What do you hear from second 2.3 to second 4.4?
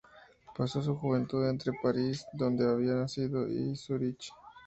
donde había nacido, y Zúrich.